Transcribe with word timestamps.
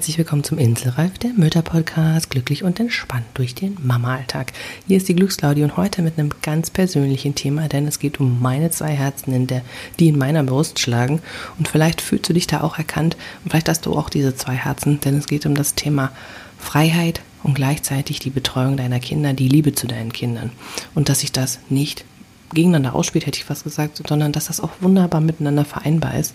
Herzlich 0.00 0.16
willkommen 0.16 0.44
zum 0.44 0.56
Inselreif, 0.56 1.18
der 1.18 1.34
Mütter-Podcast, 1.34 2.30
glücklich 2.30 2.64
und 2.64 2.80
entspannt 2.80 3.26
durch 3.34 3.54
den 3.54 3.76
Mama-Alltag. 3.82 4.54
Hier 4.86 4.96
ist 4.96 5.10
die 5.10 5.14
Glücksklaudi 5.14 5.62
und 5.62 5.76
heute 5.76 6.00
mit 6.00 6.18
einem 6.18 6.30
ganz 6.40 6.70
persönlichen 6.70 7.34
Thema, 7.34 7.68
denn 7.68 7.86
es 7.86 7.98
geht 7.98 8.18
um 8.18 8.40
meine 8.40 8.70
zwei 8.70 8.92
Herzen, 8.92 9.34
in 9.34 9.46
der, 9.46 9.60
die 9.98 10.08
in 10.08 10.16
meiner 10.16 10.42
Brust 10.42 10.78
schlagen. 10.78 11.20
Und 11.58 11.68
vielleicht 11.68 12.00
fühlst 12.00 12.30
du 12.30 12.32
dich 12.32 12.46
da 12.46 12.62
auch 12.62 12.78
erkannt 12.78 13.18
und 13.44 13.50
vielleicht 13.50 13.68
hast 13.68 13.84
du 13.84 13.94
auch 13.94 14.08
diese 14.08 14.34
zwei 14.34 14.54
Herzen, 14.54 15.00
denn 15.02 15.18
es 15.18 15.26
geht 15.26 15.44
um 15.44 15.54
das 15.54 15.74
Thema 15.74 16.12
Freiheit 16.58 17.20
und 17.42 17.52
gleichzeitig 17.52 18.20
die 18.20 18.30
Betreuung 18.30 18.78
deiner 18.78 19.00
Kinder, 19.00 19.34
die 19.34 19.48
Liebe 19.48 19.74
zu 19.74 19.86
deinen 19.86 20.14
Kindern. 20.14 20.50
Und 20.94 21.10
dass 21.10 21.20
sich 21.20 21.30
das 21.30 21.58
nicht 21.68 22.06
gegeneinander 22.54 22.94
ausspielt, 22.94 23.26
hätte 23.26 23.38
ich 23.38 23.44
fast 23.44 23.64
gesagt, 23.64 24.02
sondern 24.08 24.32
dass 24.32 24.46
das 24.46 24.60
auch 24.60 24.70
wunderbar 24.80 25.20
miteinander 25.20 25.66
vereinbar 25.66 26.14
ist 26.18 26.34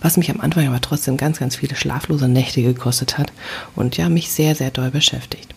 was 0.00 0.16
mich 0.16 0.30
am 0.30 0.40
Anfang 0.40 0.66
aber 0.68 0.80
trotzdem 0.80 1.16
ganz, 1.16 1.38
ganz 1.38 1.56
viele 1.56 1.76
schlaflose 1.76 2.28
Nächte 2.28 2.62
gekostet 2.62 3.18
hat 3.18 3.32
und 3.74 3.96
ja, 3.96 4.08
mich 4.08 4.30
sehr, 4.30 4.54
sehr 4.54 4.70
doll 4.70 4.90
beschäftigt. 4.90 5.54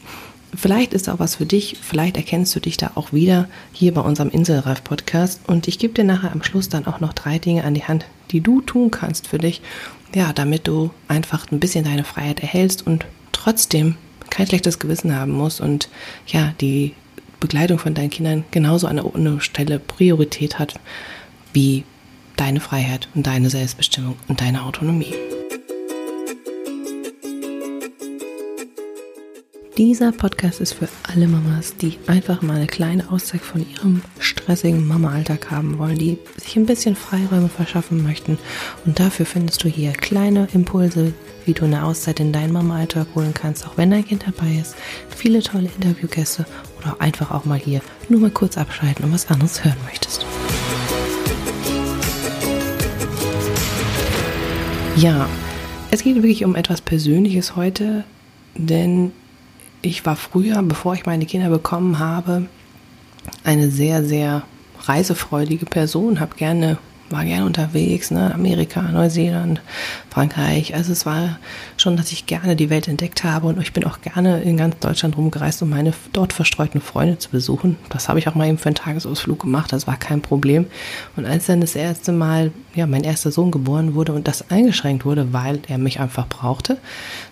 Vielleicht 0.53 0.93
ist 0.93 1.07
auch 1.07 1.19
was 1.19 1.35
für 1.35 1.45
dich, 1.45 1.77
vielleicht 1.81 2.17
erkennst 2.17 2.53
du 2.55 2.59
dich 2.59 2.75
da 2.75 2.91
auch 2.95 3.13
wieder 3.13 3.47
hier 3.71 3.93
bei 3.93 4.01
unserem 4.01 4.29
Inselreif-Podcast 4.29 5.41
und 5.47 5.67
ich 5.67 5.79
gebe 5.79 5.93
dir 5.93 6.03
nachher 6.03 6.33
am 6.33 6.43
Schluss 6.43 6.67
dann 6.67 6.87
auch 6.87 6.99
noch 6.99 7.13
drei 7.13 7.39
Dinge 7.39 7.63
an 7.63 7.73
die 7.73 7.85
Hand, 7.85 8.05
die 8.31 8.41
du 8.41 8.59
tun 8.61 8.91
kannst 8.91 9.27
für 9.27 9.37
dich, 9.37 9.61
ja, 10.13 10.33
damit 10.33 10.67
du 10.67 10.91
einfach 11.07 11.49
ein 11.51 11.59
bisschen 11.59 11.85
deine 11.85 12.03
Freiheit 12.03 12.41
erhältst 12.41 12.85
und 12.85 13.05
trotzdem 13.31 13.95
kein 14.29 14.47
schlechtes 14.47 14.79
Gewissen 14.79 15.15
haben 15.15 15.31
musst 15.31 15.61
und 15.61 15.89
ja, 16.27 16.53
die 16.59 16.95
Begleitung 17.39 17.79
von 17.79 17.93
deinen 17.93 18.09
Kindern 18.09 18.43
genauso 18.51 18.87
an 18.87 18.97
der 18.97 19.39
Stelle 19.39 19.79
Priorität 19.79 20.59
hat 20.59 20.75
wie 21.53 21.83
deine 22.41 22.59
Freiheit 22.59 23.07
und 23.13 23.27
deine 23.27 23.51
Selbstbestimmung 23.51 24.15
und 24.27 24.41
deine 24.41 24.63
Autonomie. 24.63 25.13
Dieser 29.77 30.11
Podcast 30.11 30.59
ist 30.59 30.73
für 30.73 30.89
alle 31.03 31.27
Mamas, 31.27 31.77
die 31.77 31.99
einfach 32.07 32.41
mal 32.41 32.55
eine 32.55 32.65
kleine 32.65 33.11
Auszeit 33.11 33.41
von 33.41 33.63
ihrem 33.69 34.01
stressigen 34.17 34.87
Mama-Alltag 34.87 35.51
haben 35.51 35.77
wollen, 35.77 35.99
die 35.99 36.17
sich 36.35 36.55
ein 36.55 36.65
bisschen 36.65 36.95
Freiräume 36.95 37.47
verschaffen 37.47 38.01
möchten. 38.01 38.39
Und 38.85 38.99
dafür 38.99 39.27
findest 39.27 39.63
du 39.63 39.69
hier 39.69 39.91
kleine 39.91 40.47
Impulse, 40.51 41.13
wie 41.45 41.53
du 41.53 41.65
eine 41.65 41.85
Auszeit 41.85 42.19
in 42.19 42.33
deinen 42.33 42.53
Mama-Alltag 42.53 43.07
holen 43.13 43.35
kannst, 43.35 43.67
auch 43.67 43.77
wenn 43.77 43.91
dein 43.91 44.05
Kind 44.05 44.25
dabei 44.25 44.55
ist. 44.59 44.75
Viele 45.15 45.43
tolle 45.43 45.69
Interviewgäste 45.75 46.47
oder 46.79 46.99
einfach 46.99 47.29
auch 47.29 47.45
mal 47.45 47.59
hier 47.59 47.81
nur 48.09 48.19
mal 48.19 48.31
kurz 48.31 48.57
abschalten 48.57 49.05
und 49.05 49.13
was 49.13 49.29
anderes 49.29 49.63
hören 49.63 49.77
möchtest. 49.85 50.25
Ja, 54.97 55.27
es 55.89 56.03
geht 56.03 56.15
wirklich 56.15 56.43
um 56.43 56.55
etwas 56.55 56.81
Persönliches 56.81 57.55
heute, 57.55 58.03
denn 58.55 59.11
ich 59.81 60.05
war 60.05 60.17
früher, 60.17 60.61
bevor 60.63 60.93
ich 60.93 61.05
meine 61.05 61.25
Kinder 61.25 61.49
bekommen 61.49 61.97
habe, 61.97 62.47
eine 63.43 63.69
sehr, 63.69 64.03
sehr 64.03 64.43
reisefreudige 64.81 65.65
Person, 65.65 66.19
habe 66.19 66.35
gerne 66.35 66.77
war 67.11 67.25
gerne 67.25 67.45
unterwegs, 67.45 68.11
ne? 68.11 68.33
Amerika, 68.33 68.81
Neuseeland, 68.81 69.61
Frankreich. 70.09 70.73
Also 70.75 70.91
es 70.91 71.05
war 71.05 71.37
schon, 71.77 71.97
dass 71.97 72.11
ich 72.11 72.25
gerne 72.25 72.55
die 72.55 72.69
Welt 72.69 72.87
entdeckt 72.87 73.23
habe 73.23 73.47
und 73.47 73.61
ich 73.61 73.73
bin 73.73 73.85
auch 73.85 74.01
gerne 74.01 74.41
in 74.41 74.57
ganz 74.57 74.79
Deutschland 74.79 75.17
rumgereist, 75.17 75.61
um 75.61 75.69
meine 75.69 75.93
dort 76.13 76.33
verstreuten 76.33 76.81
Freunde 76.81 77.17
zu 77.17 77.29
besuchen. 77.29 77.77
Das 77.89 78.09
habe 78.09 78.19
ich 78.19 78.27
auch 78.27 78.35
mal 78.35 78.47
eben 78.47 78.57
für 78.57 78.67
einen 78.67 78.75
Tagesausflug 78.75 79.39
gemacht, 79.39 79.71
das 79.73 79.87
war 79.87 79.97
kein 79.97 80.21
Problem. 80.21 80.65
Und 81.15 81.25
als 81.25 81.45
dann 81.45 81.61
das 81.61 81.75
erste 81.75 82.11
Mal, 82.11 82.51
ja, 82.73 82.87
mein 82.87 83.03
erster 83.03 83.31
Sohn 83.31 83.51
geboren 83.51 83.93
wurde 83.95 84.13
und 84.13 84.27
das 84.27 84.49
eingeschränkt 84.49 85.05
wurde, 85.05 85.33
weil 85.33 85.59
er 85.67 85.77
mich 85.77 85.99
einfach 85.99 86.27
brauchte, 86.27 86.77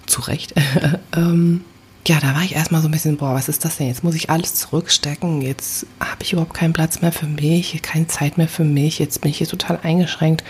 zu 0.06 0.22
Recht, 0.22 0.54
ähm, 1.16 1.62
ja, 2.08 2.20
da 2.20 2.34
war 2.34 2.44
ich 2.44 2.56
erstmal 2.56 2.82
so 2.82 2.88
ein 2.88 2.92
bisschen, 2.92 3.18
boah, 3.18 3.36
was 3.36 3.50
ist 3.50 3.66
das 3.66 3.78
denn? 3.78 3.88
Jetzt 3.88 4.04
muss 4.04 4.16
ich 4.16 4.30
alles 4.30 4.56
zurückstecken. 4.56 5.42
Jetzt 5.42 5.86
habe 6.00 6.24
ich 6.24 6.34
überhaupt 6.34 6.54
keinen 6.54 6.74
Platz 6.74 7.02
mehr 7.02 7.12
für 7.12 7.28
mich, 7.28 7.80
keine 7.82 8.08
Zeit 8.08 8.38
mehr 8.38 8.48
für 8.48 8.64
mich. 8.64 9.00
Jetzt 9.00 9.22
bin 9.22 9.30
ich 9.30 9.38
hier 9.38 9.48
total 9.48 9.80
eingeschränkt. 9.84 10.44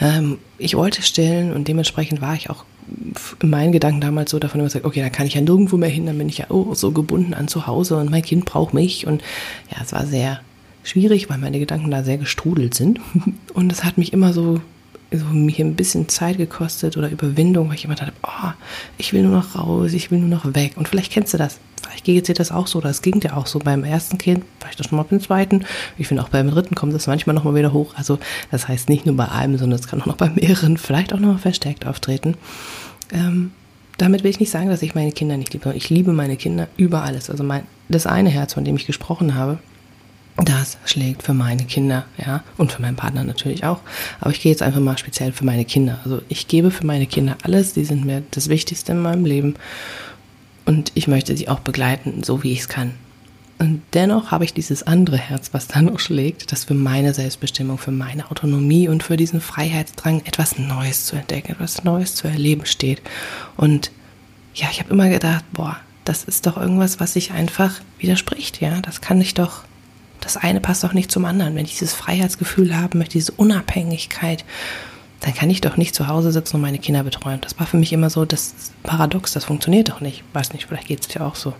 Ähm, 0.00 0.38
ich 0.56 0.76
wollte 0.76 1.02
stillen 1.02 1.52
und 1.52 1.68
dementsprechend 1.68 2.20
war 2.20 2.34
ich 2.34 2.48
auch 2.48 2.64
in 3.40 3.50
meinen 3.50 3.72
Gedanken 3.72 4.00
damals 4.00 4.30
so 4.30 4.38
davon 4.38 4.60
überzeugt, 4.60 4.84
okay, 4.84 5.00
dann 5.00 5.12
kann 5.12 5.26
ich 5.26 5.34
ja 5.34 5.40
nirgendwo 5.40 5.76
mehr 5.76 5.88
hin, 5.88 6.06
dann 6.06 6.18
bin 6.18 6.28
ich 6.28 6.38
ja 6.38 6.46
oh, 6.50 6.74
so 6.74 6.90
gebunden 6.90 7.34
an 7.34 7.48
zu 7.48 7.66
Hause 7.66 7.96
und 7.96 8.10
mein 8.10 8.22
Kind 8.22 8.44
braucht 8.44 8.74
mich. 8.74 9.06
Und 9.06 9.22
ja, 9.70 9.78
es 9.82 9.92
war 9.92 10.06
sehr 10.06 10.40
schwierig, 10.82 11.28
weil 11.30 11.38
meine 11.38 11.58
Gedanken 11.58 11.90
da 11.90 12.02
sehr 12.02 12.18
gestrudelt 12.18 12.74
sind. 12.74 13.00
Und 13.54 13.72
es 13.72 13.84
hat 13.84 13.98
mich 13.98 14.12
immer 14.12 14.32
so 14.32 14.60
so 15.18 15.26
mir 15.26 15.64
ein 15.64 15.74
bisschen 15.74 16.08
Zeit 16.08 16.38
gekostet 16.38 16.96
oder 16.96 17.10
Überwindung, 17.10 17.68
weil 17.68 17.76
ich 17.76 17.84
immer 17.84 17.94
dachte, 17.94 18.12
oh, 18.22 18.50
ich 18.98 19.12
will 19.12 19.22
nur 19.22 19.36
noch 19.36 19.56
raus, 19.56 19.92
ich 19.92 20.10
will 20.10 20.18
nur 20.18 20.28
noch 20.28 20.54
weg. 20.54 20.72
Und 20.76 20.88
vielleicht 20.88 21.12
kennst 21.12 21.34
du 21.34 21.38
das. 21.38 21.58
Vielleicht 21.82 22.04
geht 22.04 22.28
dir 22.28 22.34
das 22.34 22.50
auch 22.50 22.66
so, 22.66 22.80
das 22.80 23.02
ging 23.02 23.20
dir 23.20 23.36
auch 23.36 23.46
so 23.46 23.58
beim 23.58 23.84
ersten 23.84 24.18
Kind, 24.18 24.44
vielleicht 24.58 24.80
auch 24.80 24.88
schon 24.88 24.96
mal 24.96 25.04
beim 25.04 25.20
zweiten. 25.20 25.64
Ich 25.98 26.08
finde 26.08 26.22
auch 26.22 26.28
beim 26.28 26.50
dritten 26.50 26.74
kommt 26.74 26.94
das 26.94 27.06
manchmal 27.06 27.34
nochmal 27.34 27.54
wieder 27.54 27.72
hoch. 27.72 27.94
Also 27.96 28.18
das 28.50 28.68
heißt 28.68 28.88
nicht 28.88 29.06
nur 29.06 29.16
bei 29.16 29.28
einem, 29.28 29.58
sondern 29.58 29.78
es 29.78 29.86
kann 29.86 30.00
auch 30.00 30.06
noch 30.06 30.16
bei 30.16 30.30
mehreren, 30.30 30.78
vielleicht 30.78 31.12
auch 31.12 31.20
nochmal 31.20 31.38
verstärkt 31.38 31.86
auftreten. 31.86 32.36
Ähm, 33.12 33.52
damit 33.98 34.24
will 34.24 34.30
ich 34.30 34.40
nicht 34.40 34.50
sagen, 34.50 34.70
dass 34.70 34.82
ich 34.82 34.94
meine 34.94 35.12
Kinder 35.12 35.36
nicht 35.36 35.52
liebe. 35.52 35.72
Ich 35.74 35.90
liebe 35.90 36.12
meine 36.12 36.36
Kinder 36.36 36.68
über 36.76 37.02
alles. 37.02 37.30
Also 37.30 37.44
mein, 37.44 37.64
das 37.88 38.06
eine 38.06 38.30
Herz, 38.30 38.54
von 38.54 38.64
dem 38.64 38.76
ich 38.76 38.86
gesprochen 38.86 39.34
habe, 39.34 39.58
das 40.36 40.78
schlägt 40.84 41.22
für 41.22 41.34
meine 41.34 41.64
Kinder, 41.64 42.06
ja, 42.18 42.42
und 42.56 42.72
für 42.72 42.82
meinen 42.82 42.96
Partner 42.96 43.22
natürlich 43.22 43.64
auch. 43.64 43.80
Aber 44.20 44.30
ich 44.30 44.40
gehe 44.40 44.50
jetzt 44.50 44.62
einfach 44.62 44.80
mal 44.80 44.98
speziell 44.98 45.32
für 45.32 45.44
meine 45.44 45.64
Kinder. 45.64 46.00
Also 46.04 46.22
ich 46.28 46.48
gebe 46.48 46.70
für 46.70 46.86
meine 46.86 47.06
Kinder 47.06 47.36
alles, 47.42 47.72
die 47.74 47.84
sind 47.84 48.04
mir 48.04 48.22
das 48.32 48.48
Wichtigste 48.48 48.92
in 48.92 49.02
meinem 49.02 49.24
Leben. 49.24 49.54
Und 50.64 50.90
ich 50.94 51.06
möchte 51.06 51.36
sie 51.36 51.48
auch 51.48 51.60
begleiten, 51.60 52.24
so 52.24 52.42
wie 52.42 52.52
ich 52.52 52.60
es 52.60 52.68
kann. 52.68 52.92
Und 53.58 53.82
dennoch 53.92 54.32
habe 54.32 54.44
ich 54.44 54.52
dieses 54.52 54.82
andere 54.82 55.16
Herz, 55.16 55.50
was 55.52 55.68
da 55.68 55.80
noch 55.80 56.00
schlägt, 56.00 56.50
das 56.50 56.64
für 56.64 56.74
meine 56.74 57.14
Selbstbestimmung, 57.14 57.78
für 57.78 57.92
meine 57.92 58.28
Autonomie 58.30 58.88
und 58.88 59.04
für 59.04 59.16
diesen 59.16 59.40
Freiheitsdrang, 59.40 60.22
etwas 60.24 60.58
Neues 60.58 61.06
zu 61.06 61.14
entdecken, 61.14 61.52
etwas 61.52 61.84
Neues 61.84 62.16
zu 62.16 62.26
erleben 62.26 62.66
steht. 62.66 63.00
Und 63.56 63.92
ja, 64.54 64.66
ich 64.72 64.80
habe 64.80 64.90
immer 64.90 65.08
gedacht, 65.08 65.44
boah, 65.52 65.76
das 66.04 66.24
ist 66.24 66.46
doch 66.46 66.56
irgendwas, 66.56 66.98
was 66.98 67.12
sich 67.12 67.30
einfach 67.30 67.80
widerspricht, 67.98 68.60
ja. 68.60 68.80
Das 68.80 69.00
kann 69.00 69.20
ich 69.20 69.34
doch 69.34 69.62
das 70.20 70.36
eine 70.36 70.60
passt 70.60 70.84
doch 70.84 70.92
nicht 70.92 71.10
zum 71.10 71.24
anderen. 71.24 71.54
Wenn 71.54 71.64
ich 71.64 71.78
dieses 71.78 71.94
Freiheitsgefühl 71.94 72.76
haben 72.76 72.98
möchte, 72.98 73.12
diese 73.14 73.32
Unabhängigkeit, 73.32 74.44
dann 75.20 75.34
kann 75.34 75.50
ich 75.50 75.60
doch 75.60 75.76
nicht 75.76 75.94
zu 75.94 76.08
Hause 76.08 76.32
sitzen 76.32 76.56
und 76.56 76.62
meine 76.62 76.78
Kinder 76.78 77.02
betreuen. 77.02 77.40
Das 77.40 77.58
war 77.58 77.66
für 77.66 77.78
mich 77.78 77.92
immer 77.92 78.10
so 78.10 78.24
das 78.24 78.72
Paradox, 78.82 79.32
das 79.32 79.46
funktioniert 79.46 79.88
doch 79.88 80.00
nicht. 80.00 80.22
Weiß 80.32 80.52
nicht, 80.52 80.66
vielleicht 80.66 80.88
geht 80.88 81.06
es 81.06 81.14
ja 81.14 81.26
auch 81.26 81.34
so. 81.34 81.54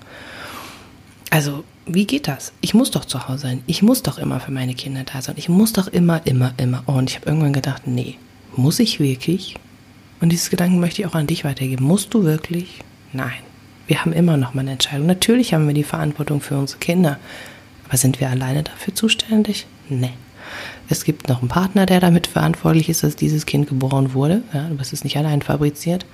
Also, 1.31 1.65
wie 1.87 2.07
geht 2.07 2.29
das? 2.29 2.53
Ich 2.61 2.75
muss 2.75 2.91
doch 2.91 3.05
zu 3.05 3.27
Hause 3.27 3.39
sein. 3.39 3.63
Ich 3.67 3.83
muss 3.83 4.03
doch 4.03 4.19
immer 4.19 4.39
für 4.41 4.53
meine 4.53 4.75
Kinder 4.75 5.03
da 5.05 5.21
sein. 5.21 5.35
Ich 5.39 5.49
muss 5.49 5.73
doch 5.73 5.89
immer, 5.89 6.27
immer, 6.27 6.55
immer. 6.59 6.83
Und 6.87 7.11
ich 7.11 7.17
habe 7.17 7.27
irgendwann 7.27 7.53
gedacht, 7.53 7.87
nee, 7.87 8.19
muss 8.55 8.79
ich 8.79 9.01
wirklich? 9.01 9.57
Und 10.21 10.31
dieses 10.31 10.51
Gedanken 10.51 10.79
möchte 10.79 11.03
ich 11.03 11.09
auch 11.09 11.15
an 11.15 11.27
dich 11.27 11.45
weitergeben. 11.45 11.85
Musst 11.85 12.15
du 12.15 12.25
wirklich? 12.25 12.81
Nein. 13.13 13.33
Wir 13.87 14.01
haben 14.01 14.13
immer 14.13 14.37
noch 14.37 14.55
mal 14.55 14.61
eine 14.61 14.73
Entscheidung. 14.73 15.07
Natürlich 15.07 15.53
haben 15.53 15.67
wir 15.67 15.75
die 15.75 15.85
Verantwortung 15.85 16.41
für 16.41 16.57
unsere 16.57 16.79
Kinder. 16.79 17.19
Aber 17.95 17.99
sind 18.01 18.19
wir 18.19 18.29
alleine 18.29 18.65
dafür 18.65 18.93
zuständig? 18.93 19.69
Nee. 19.89 20.15
Es 20.89 21.05
gibt 21.05 21.29
noch 21.29 21.39
einen 21.39 21.49
Partner, 21.49 21.87
der 21.87 22.01
damit 22.01 22.27
verantwortlich 22.27 22.89
ist, 22.89 23.05
dass 23.05 23.15
dieses 23.15 23.47
Kind 23.47 23.69
geboren 23.69 24.15
wurde. 24.15 24.43
Ja, 24.53 24.67
du 24.67 24.75
bist 24.75 24.93
es 24.93 25.05
nicht 25.05 25.17
allein 25.17 25.43
fabriziert. 25.43 26.05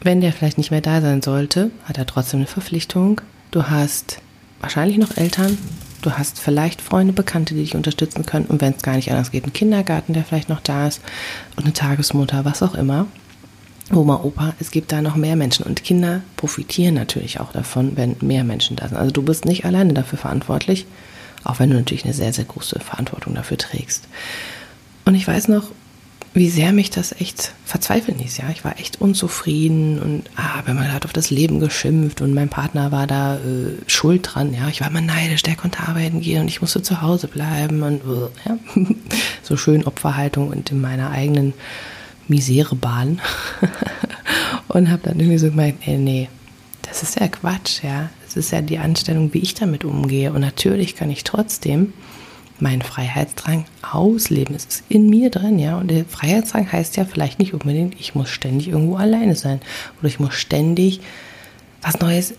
Wenn 0.00 0.22
der 0.22 0.32
vielleicht 0.32 0.56
nicht 0.56 0.70
mehr 0.70 0.80
da 0.80 1.02
sein 1.02 1.20
sollte, 1.20 1.70
hat 1.84 1.98
er 1.98 2.06
trotzdem 2.06 2.40
eine 2.40 2.46
Verpflichtung. 2.46 3.20
Du 3.50 3.64
hast 3.64 4.22
wahrscheinlich 4.60 4.96
noch 4.96 5.18
Eltern. 5.18 5.58
Du 6.00 6.12
hast 6.12 6.40
vielleicht 6.40 6.80
Freunde, 6.80 7.12
Bekannte, 7.12 7.52
die 7.52 7.60
dich 7.60 7.76
unterstützen 7.76 8.24
können. 8.24 8.46
Und 8.46 8.62
wenn 8.62 8.72
es 8.72 8.82
gar 8.82 8.96
nicht 8.96 9.10
anders 9.10 9.32
geht, 9.32 9.44
einen 9.44 9.52
Kindergarten, 9.52 10.14
der 10.14 10.24
vielleicht 10.24 10.48
noch 10.48 10.62
da 10.62 10.88
ist. 10.88 11.02
Und 11.56 11.64
eine 11.64 11.74
Tagesmutter, 11.74 12.46
was 12.46 12.62
auch 12.62 12.74
immer. 12.74 13.06
Oma, 13.92 14.20
Opa, 14.22 14.54
es 14.60 14.70
gibt 14.70 14.92
da 14.92 15.00
noch 15.00 15.16
mehr 15.16 15.36
Menschen 15.36 15.64
und 15.64 15.82
Kinder 15.82 16.22
profitieren 16.36 16.94
natürlich 16.94 17.40
auch 17.40 17.52
davon, 17.52 17.96
wenn 17.96 18.16
mehr 18.20 18.44
Menschen 18.44 18.76
da 18.76 18.88
sind. 18.88 18.98
Also 18.98 19.12
du 19.12 19.22
bist 19.22 19.44
nicht 19.44 19.64
alleine 19.64 19.94
dafür 19.94 20.18
verantwortlich, 20.18 20.86
auch 21.44 21.58
wenn 21.58 21.70
du 21.70 21.76
natürlich 21.76 22.04
eine 22.04 22.14
sehr, 22.14 22.32
sehr 22.32 22.44
große 22.44 22.80
Verantwortung 22.80 23.34
dafür 23.34 23.56
trägst. 23.56 24.04
Und 25.06 25.14
ich 25.14 25.26
weiß 25.26 25.48
noch, 25.48 25.70
wie 26.34 26.50
sehr 26.50 26.72
mich 26.72 26.90
das 26.90 27.12
echt 27.12 27.52
verzweifeln 27.64 28.18
ließ, 28.18 28.36
ja. 28.36 28.44
Ich 28.50 28.62
war 28.62 28.78
echt 28.78 29.00
unzufrieden 29.00 29.98
und 29.98 30.24
ah, 30.36 30.62
wenn 30.66 30.76
man 30.76 30.92
hat 30.92 31.06
auf 31.06 31.12
das 31.12 31.30
Leben 31.30 31.58
geschimpft 31.58 32.20
und 32.20 32.34
mein 32.34 32.50
Partner 32.50 32.92
war 32.92 33.06
da 33.06 33.36
äh, 33.36 33.78
schuld 33.86 34.28
dran, 34.30 34.52
ja. 34.52 34.68
Ich 34.68 34.80
war 34.80 34.88
immer 34.88 35.00
neidisch, 35.00 35.42
der 35.42 35.56
konnte 35.56 35.80
arbeiten 35.80 36.20
gehen 36.20 36.42
und 36.42 36.48
ich 36.48 36.60
musste 36.60 36.82
zu 36.82 37.00
Hause 37.00 37.28
bleiben 37.28 37.82
und 37.82 38.04
uh, 38.04 38.28
ja. 38.46 38.58
so 39.42 39.56
schön 39.56 39.84
Opferhaltung 39.84 40.48
und 40.48 40.70
in 40.70 40.80
meiner 40.80 41.10
eigenen 41.10 41.54
Miserebahn 42.28 43.20
und 44.68 44.90
habe 44.90 45.02
dann 45.04 45.18
irgendwie 45.18 45.38
so 45.38 45.50
gemeint, 45.50 45.76
ey, 45.86 45.98
nee, 45.98 46.28
das 46.82 47.02
ist 47.02 47.20
ja 47.20 47.28
Quatsch, 47.28 47.82
ja. 47.82 48.10
Das 48.24 48.36
ist 48.36 48.50
ja 48.50 48.60
die 48.60 48.78
Anstellung, 48.78 49.32
wie 49.32 49.38
ich 49.38 49.54
damit 49.54 49.84
umgehe. 49.84 50.32
Und 50.32 50.40
natürlich 50.40 50.96
kann 50.96 51.10
ich 51.10 51.24
trotzdem 51.24 51.92
meinen 52.60 52.82
Freiheitsdrang 52.82 53.64
ausleben. 53.82 54.54
Es 54.54 54.64
ist 54.66 54.84
in 54.88 55.08
mir 55.08 55.30
drin, 55.30 55.58
ja. 55.58 55.78
Und 55.78 55.90
der 55.90 56.04
Freiheitsdrang 56.04 56.70
heißt 56.70 56.96
ja 56.96 57.04
vielleicht 57.04 57.38
nicht 57.38 57.54
unbedingt, 57.54 57.98
ich 58.00 58.14
muss 58.14 58.30
ständig 58.30 58.68
irgendwo 58.68 58.96
alleine 58.96 59.34
sein 59.34 59.60
oder 59.98 60.08
ich 60.08 60.20
muss 60.20 60.34
ständig 60.34 61.00
was 61.82 62.00
Neues 62.00 62.34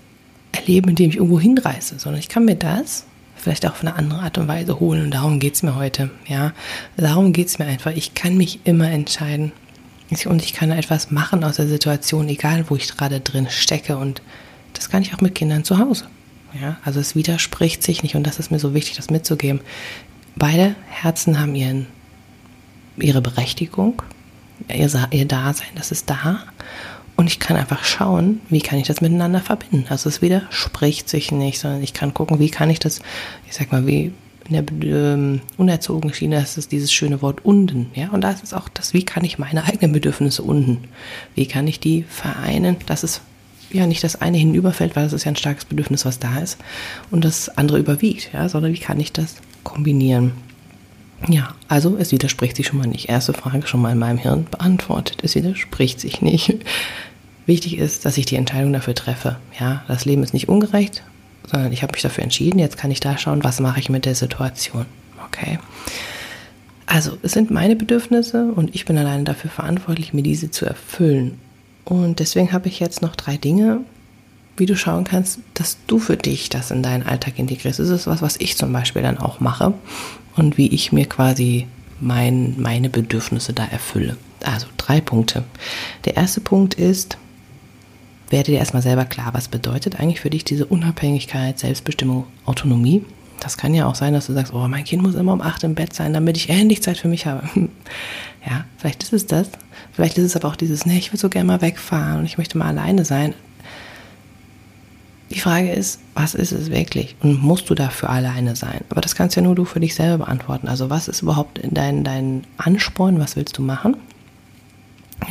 erleben, 0.52 0.90
indem 0.90 1.10
ich 1.10 1.18
irgendwo 1.18 1.40
hinreise, 1.40 2.00
sondern 2.00 2.20
ich 2.20 2.30
kann 2.30 2.46
mir 2.46 2.56
das 2.56 3.06
vielleicht 3.36 3.66
auch 3.66 3.72
auf 3.72 3.82
eine 3.82 3.96
andere 3.96 4.20
Art 4.20 4.38
und 4.38 4.48
Weise 4.48 4.80
holen. 4.80 5.06
Und 5.06 5.12
darum 5.12 5.40
geht 5.40 5.56
es 5.56 5.64
mir 5.64 5.76
heute, 5.76 6.10
ja. 6.28 6.54
Darum 6.98 7.34
geht 7.34 7.48
es 7.48 7.60
mir 7.60 7.66
einfach. 7.66 7.92
Ich 7.96 8.14
kann 8.14 8.38
mich 8.38 8.60
immer 8.66 8.90
entscheiden. 8.92 9.54
Und 10.26 10.44
ich 10.44 10.54
kann 10.54 10.72
etwas 10.72 11.12
machen 11.12 11.44
aus 11.44 11.58
der 11.58 11.68
Situation, 11.68 12.28
egal 12.30 12.70
wo 12.70 12.76
ich 12.76 12.88
gerade 12.96 13.20
drin 13.20 13.48
stecke. 13.50 13.98
Und 13.98 14.22
das 14.74 14.90
kann 14.90 15.02
ich 15.02 15.14
auch 15.14 15.22
mit 15.22 15.36
Kindern 15.36 15.64
zu 15.64 15.78
Hause. 15.78 16.06
Ja, 16.60 16.78
also 16.84 17.00
es 17.00 17.16
widerspricht 17.16 17.84
sich 17.84 18.02
nicht 18.02 18.16
und 18.16 18.26
das 18.26 18.40
ist 18.40 18.50
mir 18.50 18.60
so 18.60 18.74
wichtig, 18.74 18.96
das 18.96 19.12
mitzugeben. 19.12 19.62
Beide 20.36 20.76
Herzen 20.88 21.40
haben 21.40 21.54
ihren, 21.54 21.86
ihre 22.98 23.22
Berechtigung, 23.22 24.02
ihr, 24.68 24.90
ihr 25.12 25.26
Dasein, 25.26 25.68
das 25.76 25.92
ist 25.92 26.10
da. 26.10 26.44
Und 27.16 27.28
ich 27.28 27.40
kann 27.40 27.58
einfach 27.58 27.84
schauen, 27.84 28.42
wie 28.50 28.62
kann 28.62 28.80
ich 28.80 28.88
das 28.88 29.02
miteinander 29.02 29.42
verbinden. 29.42 29.86
Also 29.90 30.10
es 30.10 30.22
widerspricht 30.22 31.10
sich 31.10 31.32
nicht, 31.32 31.60
sondern 31.60 31.84
ich 31.84 31.94
kann 31.94 32.14
gucken, 32.14 32.40
wie 32.40 32.50
kann 32.50 32.70
ich 32.70 32.80
das, 32.80 33.00
ich 33.48 33.54
sag 33.54 33.72
mal, 33.72 33.86
wie 33.86 34.14
in 34.50 34.66
der 34.82 35.14
ähm, 35.14 35.42
unerzogenen 35.58 36.14
Schiene 36.14 36.42
ist 36.42 36.58
es 36.58 36.68
dieses 36.68 36.92
schöne 36.92 37.22
Wort 37.22 37.46
unden. 37.46 37.92
Ja? 37.94 38.10
Und 38.10 38.22
da 38.22 38.32
ist 38.32 38.44
es 38.44 38.54
auch 38.54 38.70
das, 38.70 38.94
wie 38.94 39.04
kann 39.04 39.24
ich 39.24 39.38
meine 39.38 39.64
eigenen 39.66 39.94
Bedürfnisse 39.94 40.44
unden? 40.44 40.86
Wie 41.36 41.46
kann 41.46 41.68
ich 41.68 41.80
die 41.80 42.04
vereinen, 42.04 42.78
dass 42.88 43.04
es 43.04 43.22
ja 43.72 43.86
nicht 43.86 44.04
das 44.04 44.20
eine 44.20 44.38
hinüberfällt, 44.38 44.96
weil 44.96 45.04
das 45.04 45.14
ist 45.14 45.26
ja 45.26 45.32
ein 45.32 45.36
starkes 45.36 45.66
Bedürfnis, 45.66 46.06
was 46.06 46.20
da 46.20 46.40
ist, 46.40 46.58
und 47.12 47.24
das 47.24 47.50
andere 47.58 47.78
überwiegt, 47.78 48.32
ja, 48.34 48.50
sondern 48.50 48.74
wie 48.74 48.80
kann 48.80 49.00
ich 49.00 49.14
das 49.14 49.36
kombinieren? 49.64 50.32
Ja, 51.28 51.54
also 51.68 51.98
es 51.98 52.12
widerspricht 52.12 52.56
sich 52.56 52.68
schon 52.68 52.80
mal 52.80 52.88
nicht. 52.88 53.10
Erste 53.10 53.34
Frage 53.34 53.68
schon 53.68 53.82
mal 53.82 53.92
in 53.92 54.00
meinem 54.00 54.18
Hirn 54.18 54.48
beantwortet. 54.50 55.20
Es 55.22 55.36
widerspricht 55.36 56.00
sich 56.00 56.22
nicht. 56.22 56.56
Wichtig 57.46 57.78
ist, 57.78 58.06
dass 58.06 58.18
ich 58.18 58.26
die 58.26 58.38
Entscheidung 58.38 58.72
dafür 58.74 58.96
treffe. 58.96 59.38
Ja, 59.60 59.84
das 59.88 60.06
Leben 60.06 60.24
ist 60.24 60.34
nicht 60.34 60.48
ungerecht, 60.48 61.04
sondern 61.50 61.72
ich 61.72 61.82
habe 61.82 61.94
mich 61.94 62.02
dafür 62.02 62.24
entschieden. 62.24 62.60
Jetzt 62.60 62.78
kann 62.78 62.92
ich 62.92 63.00
da 63.00 63.18
schauen, 63.18 63.44
was 63.44 63.60
mache 63.60 63.80
ich 63.80 63.90
mit 63.90 64.06
der 64.06 64.16
Situation. 64.16 64.86
Okay. 65.26 65.60
Also, 66.86 67.18
es 67.22 67.34
sind 67.34 67.52
meine 67.52 67.76
Bedürfnisse 67.76 68.52
und 68.52 68.74
ich 68.74 68.86
bin 68.86 68.98
alleine 68.98 69.24
dafür 69.24 69.52
verantwortlich, 69.52 70.14
mir 70.14 70.24
diese 70.24 70.50
zu 70.50 70.66
erfüllen. 70.66 71.40
Und 71.86 72.20
deswegen 72.20 72.52
habe 72.52 72.68
ich 72.68 72.80
jetzt 72.80 73.02
noch 73.02 73.16
drei 73.16 73.38
Dinge, 73.38 73.82
wie 74.58 74.66
du 74.66 74.76
schauen 74.76 75.04
kannst, 75.04 75.40
dass 75.54 75.78
du 75.88 76.00
für 76.00 76.18
dich 76.18 76.50
das 76.50 76.72
in 76.72 76.84
deinen 76.84 77.04
Alltag 77.04 77.40
integrierst. 77.40 77.80
Das 77.80 77.90
ist 77.90 78.08
was, 78.08 78.22
was 78.22 78.38
ich 78.38 78.58
zum 78.58 78.74
Beispiel 78.74 79.02
dann 79.02 79.18
auch 79.18 79.40
mache 79.40 79.74
und 80.36 80.58
wie 80.58 80.68
ich 80.68 80.92
mir 80.92 81.06
quasi 81.06 81.68
mein, 82.00 82.56
meine 82.58 82.90
Bedürfnisse 82.90 83.54
da 83.54 83.66
erfülle. 83.66 84.18
Also 84.44 84.68
drei 84.78 85.02
Punkte. 85.02 85.44
Der 86.06 86.18
erste 86.18 86.42
Punkt 86.42 86.74
ist, 86.74 87.18
werde 88.32 88.52
dir 88.52 88.60
erstmal 88.60 88.82
selber 88.82 89.06
klar, 89.06 89.34
was 89.34 89.48
bedeutet 89.48 90.00
eigentlich 90.00 90.20
für 90.20 90.30
dich 90.30 90.44
diese 90.44 90.66
Unabhängigkeit, 90.66 91.60
Selbstbestimmung, 91.60 92.26
Autonomie. 92.46 93.06
Das 93.40 93.58
kann 93.58 93.74
ja 93.74 93.86
auch 93.86 93.96
sein, 93.96 94.14
dass 94.14 94.28
du 94.28 94.34
sagst, 94.34 94.54
oh, 94.54 94.68
mein 94.68 94.84
Kind 94.84 95.02
muss 95.02 95.16
immer 95.16 95.34
um 95.34 95.42
acht 95.42 95.64
im 95.64 95.76
Bett 95.76 95.94
sein, 95.94 96.14
damit 96.14 96.38
ich 96.38 96.50
endlich 96.50 96.84
Zeit 96.84 96.98
für 96.98 97.08
mich 97.08 97.26
habe. 97.26 97.48
ja, 98.46 98.66
vielleicht 98.78 99.04
ist 99.04 99.14
es 99.14 99.26
das. 99.26 99.50
Vielleicht 99.94 100.18
ist 100.18 100.26
es 100.26 100.36
aber 100.36 100.50
auch 100.50 100.56
dieses, 100.56 100.86
ne, 100.86 100.98
ich 100.98 101.12
will 101.12 101.20
so 101.20 101.30
gerne 101.30 101.48
mal 101.48 101.62
wegfahren 101.62 102.20
und 102.20 102.26
ich 102.26 102.38
möchte 102.38 102.58
mal 102.58 102.68
alleine 102.68 103.06
sein. 103.06 103.34
Die 105.32 105.40
Frage 105.40 105.72
ist, 105.72 106.00
was 106.16 106.34
ist 106.34 106.52
es 106.52 106.72
wirklich? 106.72 107.16
Und 107.22 107.42
musst 107.42 107.70
du 107.70 107.76
dafür 107.76 108.10
alleine 108.10 108.56
sein? 108.56 108.82
Aber 108.90 109.02
das 109.02 109.16
kannst 109.16 109.36
ja 109.36 109.42
nur 109.42 109.56
du 109.56 109.64
für 109.64 109.80
dich 109.80 109.94
selber 109.94 110.26
beantworten. 110.26 110.68
Also 110.68 110.90
was 110.90 111.08
ist 111.08 111.22
überhaupt 111.22 111.62
dein, 111.64 112.04
dein 112.04 112.44
Ansporn? 112.58 113.20
Was 113.20 113.36
willst 113.36 113.58
du 113.58 113.62
machen? 113.62 113.96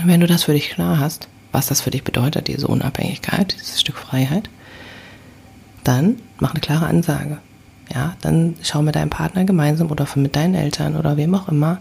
Wenn 0.05 0.21
du 0.21 0.27
das 0.27 0.45
für 0.45 0.53
dich 0.53 0.71
klar 0.71 1.01
hast, 1.01 1.29
was 1.59 1.67
das 1.67 1.81
für 1.81 1.91
dich 1.91 2.05
bedeutet, 2.05 2.47
diese 2.47 2.69
Unabhängigkeit, 2.69 3.53
dieses 3.53 3.81
Stück 3.81 3.97
Freiheit, 3.97 4.49
dann 5.83 6.17
mach 6.39 6.53
eine 6.53 6.61
klare 6.61 6.87
Ansage. 6.87 7.39
Ja, 7.93 8.15
dann 8.21 8.55
schau 8.63 8.81
mit 8.83 8.95
deinem 8.95 9.11
Partner 9.11 9.45
gemeinsam 9.45 9.91
oder 9.91 10.07
mit 10.15 10.37
deinen 10.37 10.55
Eltern 10.55 10.95
oder 10.95 11.17
wem 11.17 11.35
auch 11.35 11.49
immer, 11.49 11.79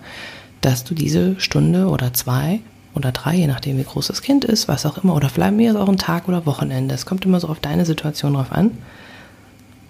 dass 0.61 0.83
du 0.83 0.95
diese 0.95 1.39
Stunde 1.39 1.89
oder 1.89 2.11
zwei 2.13 2.59
oder 2.95 3.11
drei, 3.11 3.35
je 3.35 3.45
nachdem 3.45 3.77
wie 3.77 3.83
groß 3.83 4.07
das 4.07 4.23
Kind 4.23 4.45
ist, 4.45 4.67
was 4.67 4.87
auch 4.87 5.03
immer, 5.03 5.13
oder 5.13 5.29
vielleicht 5.29 5.53
mir 5.53 5.69
ist 5.69 5.77
auch 5.77 5.89
ein 5.89 5.97
Tag 5.97 6.27
oder 6.27 6.47
Wochenende. 6.47 6.95
Es 6.95 7.05
kommt 7.05 7.23
immer 7.25 7.39
so 7.39 7.47
auf 7.47 7.59
deine 7.59 7.85
Situation 7.85 8.33
drauf 8.33 8.51
an. 8.51 8.71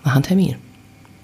Mach 0.03 0.15
einen 0.15 0.23
Termin. 0.23 0.55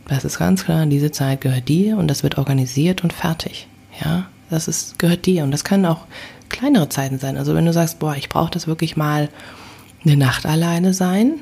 Das 0.07 0.23
ist 0.23 0.39
ganz 0.39 0.63
klar, 0.63 0.85
diese 0.85 1.11
Zeit 1.11 1.41
gehört 1.41 1.67
dir 1.67 1.97
und 1.97 2.07
das 2.07 2.23
wird 2.23 2.37
organisiert 2.37 3.03
und 3.03 3.11
fertig. 3.11 3.67
Ja, 4.01 4.27
das 4.49 4.67
ist, 4.67 4.99
gehört 4.99 5.25
dir 5.25 5.43
und 5.43 5.51
das 5.51 5.63
können 5.63 5.85
auch 5.85 6.05
kleinere 6.49 6.89
Zeiten 6.89 7.19
sein. 7.19 7.37
Also 7.37 7.55
wenn 7.55 7.65
du 7.65 7.73
sagst, 7.73 7.99
boah, 7.99 8.15
ich 8.15 8.29
brauche 8.29 8.51
das 8.51 8.67
wirklich 8.67 8.95
mal 8.95 9.29
eine 10.05 10.17
Nacht 10.17 10.45
alleine 10.45 10.93
sein, 10.93 11.39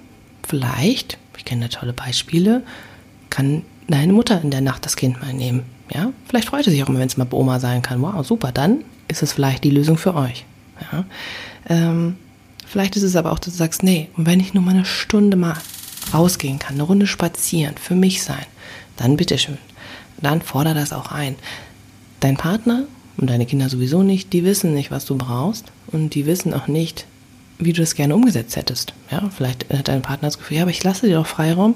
vielleicht, 0.48 1.18
ich 1.38 1.45
kenne 1.45 1.68
da 1.68 1.80
tolle 1.80 1.94
Beispiele, 1.94 2.63
kann 3.30 3.63
deine 3.88 4.13
Mutter 4.13 4.42
in 4.42 4.51
der 4.51 4.62
Nacht 4.62 4.86
das 4.86 4.95
Kind 4.95 5.21
mal 5.21 5.33
nehmen. 5.33 5.63
Ja, 5.94 6.12
vielleicht 6.27 6.48
freut 6.48 6.65
er 6.65 6.71
sich 6.71 6.81
auch 6.83 6.89
immer, 6.89 7.00
wenn 7.00 7.07
es 7.07 7.18
mal 7.18 7.25
bei 7.25 7.38
Oma 7.38 7.59
sein 7.59 7.81
kann. 7.81 8.01
Wow, 8.01 8.25
super, 8.25 8.51
dann 8.51 8.83
ist 9.07 9.24
es 9.24 9.33
vielleicht 9.33 9.63
die 9.63 9.71
Lösung 9.71 9.97
für 9.97 10.15
euch. 10.15 10.45
Ja, 10.92 11.06
ähm, 11.69 12.15
vielleicht 12.65 12.95
ist 12.95 13.04
es 13.04 13.15
aber 13.15 13.31
auch, 13.31 13.39
dass 13.39 13.54
du 13.54 13.57
sagst, 13.57 13.83
nee, 13.83 14.09
und 14.15 14.25
wenn 14.25 14.39
ich 14.39 14.54
nur 14.54 14.63
mal 14.63 14.71
eine 14.71 14.86
Stunde 14.86 15.36
mal 15.36 15.56
rausgehen 16.13 16.59
kann, 16.59 16.75
eine 16.75 16.83
Runde 16.83 17.07
spazieren, 17.07 17.75
für 17.77 17.95
mich 17.95 18.24
sein, 18.24 18.45
dann 18.97 19.18
bitteschön. 19.18 19.57
Dann 20.21 20.42
fordere 20.42 20.75
das 20.75 20.94
auch 20.94 21.12
ein. 21.12 21.36
Dein 22.21 22.38
Partner 22.38 22.85
und 23.18 23.29
deine 23.29 23.45
Kinder 23.45 23.68
sowieso 23.68 24.03
nicht, 24.03 24.31
die 24.31 24.45
wissen 24.45 24.73
nicht, 24.73 24.91
was 24.91 25.06
du 25.06 25.18
brauchst 25.18 25.65
und 25.88 26.15
die 26.15 26.25
wissen 26.25 26.53
auch 26.53 26.68
nicht, 26.68 27.06
wie 27.59 27.73
du 27.73 27.81
das 27.81 27.95
gerne 27.95 28.15
umgesetzt 28.15 28.56
hättest. 28.56 28.94
Ja, 29.12 29.29
vielleicht 29.35 29.71
hat 29.71 29.88
dein 29.88 30.01
Partner 30.01 30.27
das 30.27 30.38
Gefühl, 30.38 30.57
ja, 30.57 30.63
aber 30.63 30.71
ich 30.71 30.83
lasse 30.83 31.07
dir 31.07 31.15
doch 31.15 31.27
Freiraum, 31.27 31.75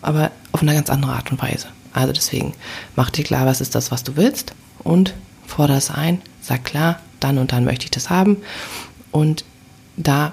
aber 0.00 0.30
auf 0.52 0.62
eine 0.62 0.74
ganz 0.74 0.90
andere 0.90 1.12
Art 1.12 1.30
und 1.30 1.42
Weise. 1.42 1.68
Also 1.92 2.12
deswegen, 2.12 2.54
mach 2.96 3.10
dir 3.10 3.24
klar, 3.24 3.46
was 3.46 3.60
ist 3.60 3.74
das, 3.74 3.90
was 3.90 4.04
du 4.04 4.16
willst 4.16 4.54
und 4.82 5.14
fordere 5.46 5.76
es 5.76 5.90
ein, 5.90 6.22
sag 6.40 6.64
klar, 6.64 7.00
dann 7.18 7.38
und 7.38 7.52
dann 7.52 7.64
möchte 7.64 7.84
ich 7.84 7.90
das 7.90 8.10
haben 8.10 8.38
und 9.10 9.44
da 9.96 10.32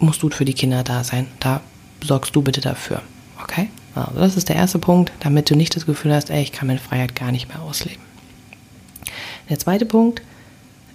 musst 0.00 0.22
du 0.22 0.30
für 0.30 0.44
die 0.44 0.54
Kinder 0.54 0.82
da 0.82 1.04
sein. 1.04 1.26
Da 1.40 1.60
sorgst 2.02 2.34
du 2.34 2.42
bitte 2.42 2.60
dafür. 2.60 3.02
Okay? 3.42 3.70
Also 3.94 4.20
das 4.20 4.36
ist 4.36 4.48
der 4.48 4.56
erste 4.56 4.78
Punkt, 4.78 5.12
damit 5.20 5.50
du 5.50 5.56
nicht 5.56 5.74
das 5.74 5.86
Gefühl 5.86 6.14
hast, 6.14 6.30
ey, 6.30 6.42
ich 6.42 6.52
kann 6.52 6.66
meine 6.66 6.78
Freiheit 6.78 7.14
gar 7.14 7.32
nicht 7.32 7.48
mehr 7.48 7.62
ausleben. 7.62 8.07
Der 9.48 9.58
zweite 9.58 9.86
Punkt, 9.86 10.22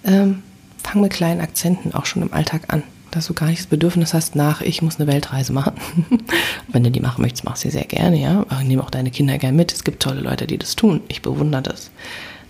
ähm, 0.04 0.44
fang 0.84 1.02
mit 1.02 1.14
kleinen 1.14 1.42
Akzenten 1.42 1.94
auch 1.94 2.06
schon 2.06 2.22
im 2.22 2.34
Alltag 2.34 2.64
an 2.68 2.84
dass 3.16 3.28
du 3.28 3.34
gar 3.34 3.48
nicht 3.48 3.60
das 3.60 3.68
Bedürfnis 3.68 4.14
hast 4.14 4.36
nach, 4.36 4.62
ich 4.62 4.82
muss 4.82 5.00
eine 5.00 5.12
Weltreise 5.12 5.54
machen. 5.54 5.74
wenn 6.70 6.84
du 6.84 6.92
die 6.92 7.00
machen 7.00 7.22
möchtest, 7.22 7.46
mach 7.46 7.56
sie 7.56 7.70
sehr 7.70 7.86
gerne, 7.86 8.20
ja. 8.20 8.46
Aber 8.50 8.64
nimm 8.64 8.82
auch 8.82 8.90
deine 8.90 9.12
Kinder 9.12 9.38
gerne 9.38 9.56
mit. 9.56 9.72
Es 9.72 9.84
gibt 9.84 10.02
tolle 10.02 10.22
Leute, 10.22 10.48
die 10.48 10.58
das 10.58 10.76
tun. 10.76 11.02
Ich 11.08 11.22
bewundere 11.22 11.62
das. 11.62 11.92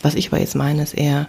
Was 0.02 0.16
ich 0.16 0.28
aber 0.28 0.40
jetzt 0.40 0.56
meine, 0.56 0.84
ist 0.84 0.94
eher, 0.94 1.28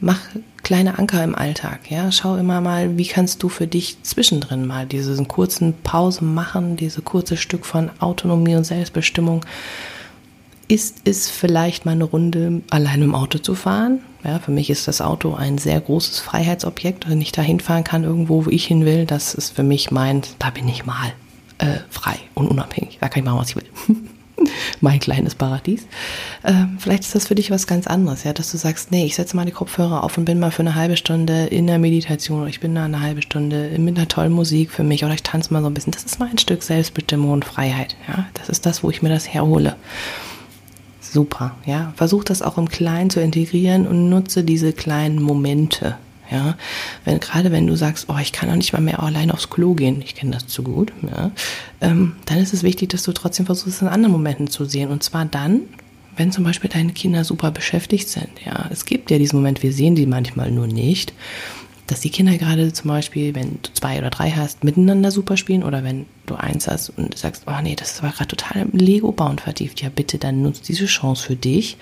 mach 0.00 0.18
kleine 0.62 0.98
Anker 0.98 1.22
im 1.22 1.34
Alltag, 1.34 1.90
ja. 1.90 2.10
Schau 2.10 2.36
immer 2.36 2.60
mal, 2.60 2.96
wie 2.96 3.06
kannst 3.06 3.42
du 3.42 3.48
für 3.48 3.66
dich 3.66 4.02
zwischendrin 4.02 4.66
mal 4.66 4.86
diese 4.86 5.22
kurzen 5.24 5.74
Pausen 5.82 6.34
machen, 6.34 6.76
diese 6.76 7.02
kurze 7.02 7.36
Stück 7.36 7.66
von 7.66 7.90
Autonomie 8.00 8.56
und 8.56 8.64
Selbstbestimmung 8.64 9.44
ist 10.68 11.02
es 11.04 11.28
vielleicht 11.30 11.84
mal 11.84 11.92
eine 11.92 12.04
Runde 12.04 12.62
allein 12.70 13.02
im 13.02 13.14
Auto 13.14 13.38
zu 13.38 13.54
fahren. 13.54 14.00
Ja, 14.24 14.38
für 14.38 14.50
mich 14.50 14.70
ist 14.70 14.88
das 14.88 15.00
Auto 15.00 15.34
ein 15.34 15.58
sehr 15.58 15.80
großes 15.80 16.20
Freiheitsobjekt. 16.20 17.08
Wenn 17.08 17.20
ich 17.20 17.32
da 17.32 17.42
hinfahren 17.42 17.84
kann, 17.84 18.04
irgendwo, 18.04 18.46
wo 18.46 18.50
ich 18.50 18.66
hin 18.66 18.84
will, 18.84 19.04
das 19.04 19.34
ist 19.34 19.54
für 19.54 19.62
mich 19.62 19.90
mein, 19.90 20.22
da 20.38 20.50
bin 20.50 20.66
ich 20.68 20.86
mal 20.86 21.12
äh, 21.58 21.78
frei 21.90 22.16
und 22.32 22.48
unabhängig. 22.48 22.98
Da 23.00 23.08
kann 23.08 23.22
ich 23.22 23.24
machen, 23.26 23.38
was 23.38 23.50
ich 23.50 23.56
will. 23.56 23.64
mein 24.80 24.98
kleines 24.98 25.34
Paradies. 25.34 25.86
Ähm, 26.42 26.76
vielleicht 26.78 27.04
ist 27.04 27.14
das 27.14 27.28
für 27.28 27.34
dich 27.34 27.50
was 27.50 27.66
ganz 27.66 27.86
anderes, 27.86 28.24
ja, 28.24 28.32
dass 28.32 28.50
du 28.50 28.56
sagst, 28.56 28.90
nee, 28.90 29.04
ich 29.04 29.14
setze 29.14 29.36
mal 29.36 29.44
die 29.44 29.52
Kopfhörer 29.52 30.02
auf 30.02 30.18
und 30.18 30.24
bin 30.24 30.40
mal 30.40 30.50
für 30.50 30.62
eine 30.62 30.74
halbe 30.74 30.96
Stunde 30.96 31.46
in 31.46 31.66
der 31.66 31.78
Meditation 31.78 32.40
oder 32.40 32.48
ich 32.48 32.60
bin 32.60 32.74
da 32.74 32.84
eine 32.84 33.00
halbe 33.00 33.22
Stunde 33.22 33.76
mit 33.78 33.96
einer 33.96 34.08
tollen 34.08 34.32
Musik 34.32 34.70
für 34.70 34.82
mich 34.82 35.04
oder 35.04 35.14
ich 35.14 35.22
tanze 35.22 35.52
mal 35.52 35.62
so 35.62 35.68
ein 35.68 35.74
bisschen. 35.74 35.92
Das 35.92 36.04
ist 36.04 36.18
mein 36.18 36.38
Stück 36.38 36.62
Selbstbestimmung 36.62 37.30
und 37.30 37.44
Freiheit, 37.44 37.96
ja. 38.08 38.26
Das 38.34 38.48
ist 38.48 38.66
das, 38.66 38.82
wo 38.82 38.90
ich 38.90 39.02
mir 39.02 39.10
das 39.10 39.32
herhole 39.32 39.76
super. 41.14 41.56
Ja, 41.64 41.94
versuch 41.96 42.24
das 42.24 42.42
auch 42.42 42.58
im 42.58 42.68
Kleinen 42.68 43.08
zu 43.08 43.20
integrieren 43.20 43.86
und 43.86 44.10
nutze 44.10 44.44
diese 44.44 44.72
kleinen 44.72 45.22
Momente. 45.22 45.96
Ja, 46.30 46.56
wenn, 47.04 47.20
gerade 47.20 47.52
wenn 47.52 47.66
du 47.66 47.76
sagst, 47.76 48.06
oh, 48.08 48.16
ich 48.20 48.32
kann 48.32 48.50
auch 48.50 48.56
nicht 48.56 48.72
mal 48.72 48.80
mehr 48.82 49.02
allein 49.02 49.30
aufs 49.30 49.50
Klo 49.50 49.74
gehen, 49.74 50.02
ich 50.04 50.14
kenne 50.14 50.32
das 50.32 50.46
zu 50.46 50.62
gut, 50.62 50.92
ja, 51.02 51.30
ähm, 51.80 52.16
dann 52.24 52.38
ist 52.38 52.54
es 52.54 52.62
wichtig, 52.62 52.88
dass 52.88 53.02
du 53.02 53.12
trotzdem 53.12 53.46
versuchst, 53.46 53.76
es 53.76 53.82
in 53.82 53.88
anderen 53.88 54.12
Momenten 54.12 54.48
zu 54.48 54.64
sehen. 54.64 54.90
Und 54.90 55.02
zwar 55.02 55.26
dann, 55.26 55.60
wenn 56.16 56.32
zum 56.32 56.44
Beispiel 56.44 56.70
deine 56.70 56.92
Kinder 56.92 57.24
super 57.24 57.50
beschäftigt 57.50 58.08
sind. 58.08 58.30
Ja, 58.44 58.68
es 58.70 58.84
gibt 58.86 59.10
ja 59.10 59.18
diesen 59.18 59.36
Moment, 59.36 59.62
wir 59.62 59.72
sehen 59.72 59.94
die 59.94 60.06
manchmal 60.06 60.50
nur 60.50 60.66
nicht. 60.66 61.12
Dass 61.86 62.00
die 62.00 62.10
Kinder 62.10 62.36
gerade 62.38 62.72
zum 62.72 62.88
Beispiel, 62.88 63.34
wenn 63.34 63.58
du 63.62 63.72
zwei 63.74 63.98
oder 63.98 64.10
drei 64.10 64.30
hast, 64.30 64.64
miteinander 64.64 65.10
super 65.10 65.36
spielen 65.36 65.62
oder 65.62 65.84
wenn 65.84 66.06
du 66.26 66.34
eins 66.34 66.66
hast 66.66 66.90
und 66.90 67.16
sagst, 67.16 67.44
oh 67.46 67.62
nee, 67.62 67.76
das 67.76 68.02
war 68.02 68.12
gerade 68.12 68.28
total 68.28 68.62
im 68.62 68.78
Lego-Bauen 68.78 69.38
vertieft, 69.38 69.82
ja 69.82 69.90
bitte, 69.94 70.18
dann 70.18 70.42
nutzt 70.42 70.68
diese 70.68 70.86
Chance 70.86 71.26
für 71.26 71.36
dich. 71.36 71.76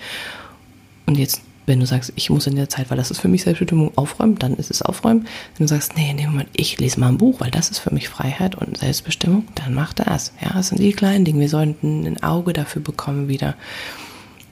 Und 1.05 1.17
jetzt, 1.17 1.41
wenn 1.65 1.79
du 1.79 1.85
sagst, 1.85 2.11
ich 2.15 2.29
muss 2.29 2.47
in 2.47 2.57
der 2.57 2.67
Zeit, 2.67 2.89
weil 2.89 2.97
das 2.97 3.11
ist 3.11 3.21
für 3.21 3.29
mich 3.29 3.43
Selbstbestimmung, 3.43 3.91
aufräumen, 3.97 4.37
dann 4.37 4.55
ist 4.55 4.71
es 4.71 4.81
aufräumen. 4.81 5.25
Wenn 5.57 5.67
du 5.67 5.69
sagst, 5.69 5.95
nee, 5.95 6.11
in 6.11 6.17
dem 6.17 6.31
Moment, 6.31 6.49
ich 6.53 6.79
lese 6.79 6.99
mal 6.99 7.07
ein 7.07 7.17
Buch, 7.17 7.39
weil 7.39 7.51
das 7.51 7.69
ist 7.69 7.79
für 7.79 7.93
mich 7.93 8.09
Freiheit 8.09 8.55
und 8.55 8.77
Selbstbestimmung, 8.77 9.45
dann 9.55 9.73
mach 9.73 9.93
das. 9.93 10.33
Ja, 10.41 10.51
das 10.53 10.69
sind 10.69 10.79
die 10.79 10.91
kleinen 10.91 11.23
Dinge. 11.23 11.39
Wir 11.39 11.49
sollten 11.49 12.05
ein 12.05 12.23
Auge 12.23 12.51
dafür 12.51 12.81
bekommen 12.81 13.29
wieder. 13.29 13.55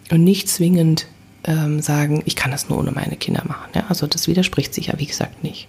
Und 0.09 0.23
nicht 0.23 0.47
zwingend 0.47 1.07
ähm, 1.43 1.81
sagen, 1.81 2.21
ich 2.25 2.35
kann 2.35 2.51
das 2.51 2.69
nur 2.69 2.79
ohne 2.79 2.91
meine 2.91 3.15
Kinder 3.15 3.43
machen. 3.47 3.69
Ja? 3.73 3.85
Also 3.89 4.07
das 4.07 4.27
widerspricht 4.27 4.73
sich 4.73 4.87
ja, 4.87 4.93
wie 4.97 5.05
gesagt, 5.05 5.43
nicht. 5.43 5.67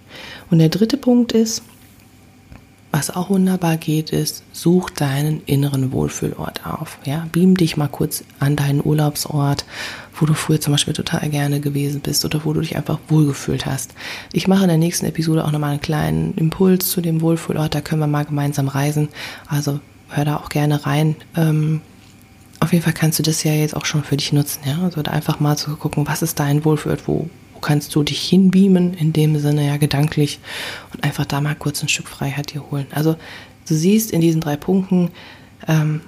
Und 0.51 0.59
der 0.59 0.69
dritte 0.69 0.97
Punkt 0.97 1.33
ist, 1.33 1.63
was 2.95 3.09
auch 3.09 3.31
wunderbar 3.31 3.79
geht, 3.79 4.11
ist, 4.11 4.45
such 4.53 4.91
deinen 4.91 5.41
inneren 5.47 5.93
Wohlfühlort 5.93 6.67
auf. 6.67 6.99
Ja, 7.07 7.27
beam 7.33 7.57
dich 7.57 7.79
mal 7.79 7.89
kurz 7.89 8.23
an 8.39 8.55
deinen 8.55 8.85
Urlaubsort, 8.85 9.65
wo 10.15 10.27
du 10.27 10.35
früher 10.35 10.61
zum 10.61 10.75
Beispiel 10.75 10.93
total 10.93 11.31
gerne 11.31 11.61
gewesen 11.61 12.03
bist 12.03 12.23
oder 12.27 12.45
wo 12.45 12.53
du 12.53 12.61
dich 12.61 12.77
einfach 12.77 12.99
wohlgefühlt 13.09 13.65
hast. 13.65 13.95
Ich 14.35 14.47
mache 14.47 14.65
in 14.65 14.69
der 14.69 14.77
nächsten 14.77 15.07
Episode 15.07 15.47
auch 15.47 15.53
nochmal 15.53 15.71
einen 15.71 15.81
kleinen 15.81 16.35
Impuls 16.35 16.91
zu 16.91 17.01
dem 17.01 17.23
Wohlfühlort. 17.23 17.75
Da 17.75 17.81
können 17.81 18.03
wir 18.03 18.07
mal 18.07 18.27
gemeinsam 18.27 18.69
reisen. 18.69 19.09
Also 19.49 19.81
hör 20.11 20.27
da 20.27 20.37
auch 20.37 20.51
gerne 20.51 20.85
rein. 20.85 21.17
Ähm, 21.35 21.81
auf 22.63 22.73
jeden 22.73 22.85
Fall 22.85 22.93
kannst 22.93 23.19
du 23.19 23.23
das 23.23 23.43
ja 23.43 23.53
jetzt 23.53 23.77
auch 23.77 23.85
schon 23.85 24.05
für 24.05 24.17
dich 24.17 24.33
nutzen, 24.33 24.61
ja. 24.67 24.79
Also 24.83 25.03
einfach 25.03 25.41
mal 25.41 25.57
zu 25.57 25.77
gucken, 25.77 26.07
was 26.07 26.23
ist 26.23 26.39
dein 26.39 26.65
Wohlfühlt, 26.65 27.09
wo, 27.09 27.29
wo 27.55 27.61
kannst 27.61 27.95
du 27.95 28.03
dich 28.03 28.23
hinbeamen, 28.23 28.95
in 28.95 29.13
dem 29.13 29.39
Sinne 29.39 29.67
ja 29.67 29.77
gedanklich 29.79 30.39
und 30.93 31.03
einfach 31.03 31.27
da 31.27 31.41
mal 31.41 31.57
kurz 31.57 31.83
ein 31.83 31.89
Stück 31.89 32.09
Freiheit 32.09 32.55
dir 32.55 32.71
holen. 32.71 32.87
Also 32.93 33.17
du 33.69 33.75
siehst 33.75 34.13
in 34.13 34.21
diesen 34.21 34.41
drei 34.41 34.57
Punkten, 34.57 35.11
ähm, 35.67 36.03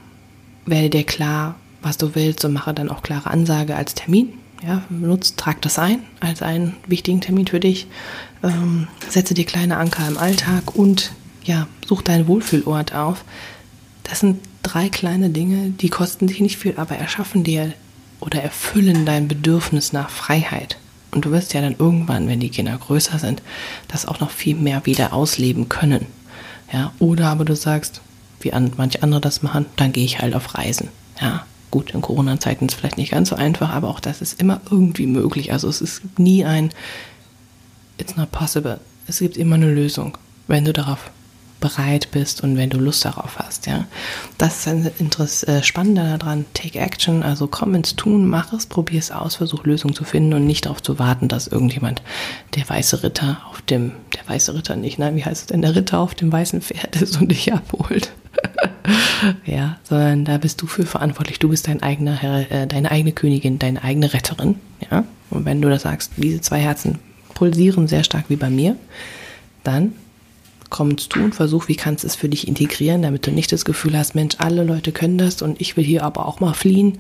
werde 0.64 0.90
dir 0.90 1.04
klar, 1.04 1.56
was 1.82 1.98
du 1.98 2.14
willst 2.14 2.44
und 2.44 2.52
mache 2.52 2.72
dann 2.72 2.88
auch 2.88 3.02
klare 3.02 3.30
Ansage 3.30 3.74
als 3.76 3.94
Termin. 3.94 4.34
Ja, 4.64 4.82
nutzt, 4.88 5.36
trag 5.36 5.60
das 5.60 5.78
ein 5.78 6.00
als 6.20 6.40
einen 6.40 6.76
wichtigen 6.86 7.20
Termin 7.20 7.46
für 7.46 7.60
dich. 7.60 7.86
Ähm, 8.42 8.86
setze 9.08 9.34
dir 9.34 9.44
kleine 9.44 9.76
Anker 9.76 10.06
im 10.08 10.16
Alltag 10.16 10.74
und 10.74 11.12
ja, 11.42 11.66
such 11.86 12.02
deinen 12.02 12.26
Wohlfühlort 12.28 12.94
auf. 12.94 13.24
Das 14.04 14.20
sind 14.20 14.40
drei 14.62 14.88
kleine 14.88 15.30
Dinge, 15.30 15.70
die 15.70 15.88
kosten 15.88 16.26
dich 16.26 16.40
nicht 16.40 16.58
viel, 16.58 16.74
aber 16.76 16.96
erschaffen 16.96 17.42
dir 17.42 17.72
oder 18.20 18.42
erfüllen 18.42 19.04
dein 19.04 19.28
Bedürfnis 19.28 19.92
nach 19.92 20.10
Freiheit. 20.10 20.78
Und 21.10 21.24
du 21.24 21.30
wirst 21.30 21.54
ja 21.54 21.60
dann 21.60 21.76
irgendwann, 21.78 22.28
wenn 22.28 22.40
die 22.40 22.48
Kinder 22.48 22.76
größer 22.76 23.18
sind, 23.18 23.42
das 23.88 24.06
auch 24.06 24.20
noch 24.20 24.30
viel 24.30 24.56
mehr 24.56 24.86
wieder 24.86 25.12
ausleben 25.12 25.68
können. 25.68 26.06
Ja, 26.72 26.92
oder 26.98 27.28
aber 27.28 27.44
du 27.44 27.54
sagst, 27.54 28.00
wie 28.40 28.52
manche 28.76 29.02
andere 29.02 29.20
das 29.20 29.42
machen, 29.42 29.66
dann 29.76 29.92
gehe 29.92 30.04
ich 30.04 30.18
halt 30.18 30.34
auf 30.34 30.54
Reisen. 30.54 30.88
Ja, 31.20 31.46
gut, 31.70 31.92
in 31.92 32.00
Corona-Zeiten 32.00 32.66
ist 32.66 32.74
es 32.74 32.78
vielleicht 32.78 32.98
nicht 32.98 33.12
ganz 33.12 33.28
so 33.28 33.36
einfach, 33.36 33.70
aber 33.70 33.88
auch 33.88 34.00
das 34.00 34.20
ist 34.20 34.40
immer 34.40 34.60
irgendwie 34.70 35.06
möglich. 35.06 35.52
Also 35.52 35.68
es 35.68 35.80
ist 35.80 36.02
nie 36.18 36.44
ein 36.44 36.70
It's 37.98 38.16
not 38.16 38.32
possible. 38.32 38.80
Es 39.06 39.20
gibt 39.20 39.36
immer 39.36 39.54
eine 39.54 39.72
Lösung, 39.72 40.18
wenn 40.48 40.64
du 40.64 40.72
darauf 40.72 41.10
bereit 41.64 42.10
bist 42.10 42.42
und 42.42 42.58
wenn 42.58 42.68
du 42.68 42.78
Lust 42.78 43.06
darauf 43.06 43.38
hast, 43.38 43.66
ja. 43.66 43.86
Das 44.36 44.58
ist 44.58 44.68
ein 44.68 44.90
Interesse, 44.98 45.46
äh, 45.46 45.62
Spannende 45.62 46.18
daran. 46.18 46.44
Take 46.52 46.78
action, 46.78 47.22
also 47.22 47.46
komm 47.46 47.74
ins 47.74 47.96
Tun, 47.96 48.28
mach 48.28 48.52
es, 48.52 48.66
probier 48.66 48.98
es 48.98 49.10
aus, 49.10 49.36
versuch 49.36 49.64
Lösungen 49.64 49.94
zu 49.94 50.04
finden 50.04 50.34
und 50.34 50.46
nicht 50.46 50.66
darauf 50.66 50.82
zu 50.82 50.98
warten, 50.98 51.28
dass 51.28 51.46
irgendjemand 51.46 52.02
der 52.54 52.68
weiße 52.68 53.02
Ritter 53.02 53.38
auf 53.50 53.62
dem, 53.62 53.92
der 54.14 54.28
weiße 54.28 54.54
Ritter 54.54 54.76
nicht, 54.76 54.98
nein, 54.98 55.16
wie 55.16 55.24
heißt 55.24 55.40
es 55.40 55.46
denn, 55.46 55.62
der 55.62 55.74
Ritter 55.74 56.00
auf 56.00 56.14
dem 56.14 56.30
weißen 56.30 56.60
Pferd 56.60 57.00
ist 57.00 57.18
und 57.18 57.30
dich 57.30 57.50
abholt. 57.50 58.12
ja, 59.46 59.78
sondern 59.84 60.26
da 60.26 60.36
bist 60.36 60.60
du 60.60 60.66
für 60.66 60.84
verantwortlich. 60.84 61.38
Du 61.38 61.48
bist 61.48 61.66
dein 61.66 61.82
eigener 61.82 62.14
Herr, 62.14 62.50
äh, 62.52 62.66
deine 62.66 62.90
eigene 62.90 63.12
Königin, 63.12 63.58
deine 63.58 63.82
eigene 63.82 64.12
Retterin, 64.12 64.56
ja. 64.90 65.04
Und 65.30 65.46
wenn 65.46 65.62
du 65.62 65.70
da 65.70 65.78
sagst, 65.78 66.12
diese 66.18 66.42
zwei 66.42 66.60
Herzen 66.60 66.98
pulsieren 67.32 67.88
sehr 67.88 68.04
stark 68.04 68.26
wie 68.28 68.36
bei 68.36 68.50
mir, 68.50 68.76
dann 69.62 69.94
komm 70.70 70.90
ins 70.90 71.08
Tun, 71.08 71.32
versuch, 71.32 71.68
wie 71.68 71.76
kannst 71.76 72.04
du 72.04 72.08
es 72.08 72.16
für 72.16 72.28
dich 72.28 72.48
integrieren, 72.48 73.02
damit 73.02 73.26
du 73.26 73.30
nicht 73.30 73.52
das 73.52 73.64
Gefühl 73.64 73.96
hast, 73.96 74.14
Mensch, 74.14 74.36
alle 74.38 74.64
Leute 74.64 74.92
können 74.92 75.18
das 75.18 75.42
und 75.42 75.60
ich 75.60 75.76
will 75.76 75.84
hier 75.84 76.02
aber 76.02 76.26
auch 76.26 76.40
mal 76.40 76.54
fliehen, 76.54 76.98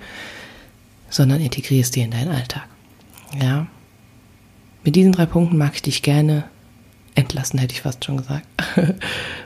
sondern 1.10 1.40
integrier 1.40 1.80
es 1.80 1.90
dir 1.90 2.04
in 2.04 2.10
deinen 2.10 2.30
Alltag. 2.30 2.66
Ja. 3.40 3.66
Mit 4.84 4.96
diesen 4.96 5.12
drei 5.12 5.26
Punkten 5.26 5.56
mag 5.56 5.74
ich 5.74 5.82
dich 5.82 6.02
gerne 6.02 6.44
entlassen, 7.14 7.58
hätte 7.58 7.74
ich 7.74 7.82
fast 7.82 8.04
schon 8.04 8.18
gesagt. 8.18 8.46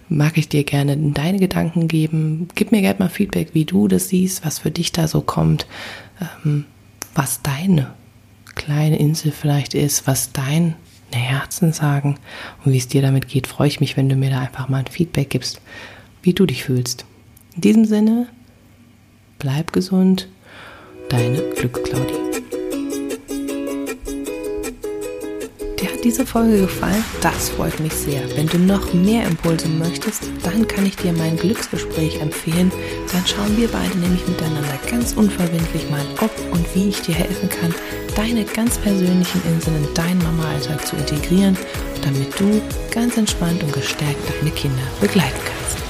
mag 0.09 0.37
ich 0.39 0.49
dir 0.49 0.65
gerne 0.65 0.97
deine 0.97 1.39
Gedanken 1.39 1.87
geben. 1.87 2.49
Gib 2.55 2.73
mir 2.73 2.81
gerne 2.81 2.99
mal 2.99 3.09
Feedback, 3.09 3.51
wie 3.53 3.65
du 3.65 3.89
das 3.89 4.09
siehst, 4.09 4.45
was 4.45 4.59
für 4.59 4.71
dich 4.71 4.93
da 4.93 5.07
so 5.07 5.21
kommt, 5.21 5.67
ähm, 6.45 6.65
was 7.15 7.43
deine 7.43 7.93
kleine 8.55 8.99
Insel 8.99 9.33
vielleicht 9.33 9.75
ist, 9.75 10.07
was 10.07 10.33
dein 10.33 10.75
Herzen 11.17 11.73
sagen 11.73 12.19
und 12.65 12.73
wie 12.73 12.79
es 12.79 12.89
dir 12.89 13.03
damit 13.03 13.29
geht, 13.29 13.47
freue 13.47 13.69
ich 13.69 13.81
mich, 13.81 13.97
wenn 13.97 14.09
du 14.09 14.17
mir 14.17 14.31
da 14.31 14.41
einfach 14.41 14.69
mal 14.69 14.79
ein 14.79 14.87
Feedback 14.87 15.31
gibst, 15.31 15.61
wie 16.23 16.35
du 16.35 16.47
dich 16.47 16.65
fühlst. 16.65 17.05
In 17.55 17.63
diesem 17.63 17.85
Sinne, 17.85 18.29
bleib 19.39 19.73
gesund, 19.73 20.29
deine 21.09 21.41
Glücksclaudie. 21.57 22.28
Hat 25.99 26.05
diese 26.05 26.27
Folge 26.27 26.61
gefallen? 26.61 27.05
Das 27.21 27.49
freut 27.51 27.81
mich 27.81 27.93
sehr. 27.93 28.21
Wenn 28.37 28.47
du 28.47 28.59
noch 28.59 28.93
mehr 28.95 29.27
Impulse 29.27 29.69
möchtest, 29.69 30.31
dann 30.45 30.67
kann 30.69 30.87
ich 30.87 30.97
dir 30.97 31.13
mein 31.13 31.37
Glücksgespräch 31.37 32.21
empfehlen. 32.21 32.71
Dann 33.13 33.27
schauen 33.27 33.57
wir 33.57 33.69
beide 33.69 33.99
nämlich 33.99 34.27
miteinander 34.27 34.79
ganz 34.89 35.15
unverbindlich 35.15 35.91
mal, 35.91 36.05
ob 36.21 36.31
und 36.53 36.65
wie 36.75 36.89
ich 36.91 37.01
dir 37.03 37.15
helfen 37.15 37.49
kann, 37.49 37.75
deine 38.15 38.45
ganz 38.45 38.79
persönlichen 38.79 39.43
Inseln 39.49 39.85
in 39.85 39.95
deinen 39.95 40.23
Mama-Alltag 40.23 40.87
zu 40.87 40.97
integrieren, 40.97 41.57
damit 42.03 42.39
du 42.39 42.63
ganz 42.93 43.17
entspannt 43.17 43.63
und 43.63 43.73
gestärkt 43.73 44.23
deine 44.41 44.51
Kinder 44.53 44.83
begleiten 45.01 45.41
kannst. 45.45 45.88